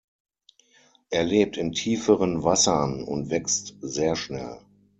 Er 1.11 1.23
lebt 1.23 1.57
in 1.57 1.73
tieferen 1.73 2.41
Wassern 2.43 3.03
und 3.03 3.29
wächst 3.29 3.75
sehr 3.81 4.15
schnell. 4.15 4.59